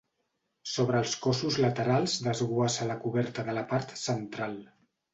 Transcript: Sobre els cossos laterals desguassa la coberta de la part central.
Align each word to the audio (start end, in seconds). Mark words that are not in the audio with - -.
Sobre 0.71 1.01
els 1.05 1.13
cossos 1.25 1.59
laterals 1.65 2.17
desguassa 2.31 2.91
la 2.95 2.99
coberta 3.07 3.49
de 3.53 3.59
la 3.61 3.67
part 3.75 3.99
central. 4.09 4.63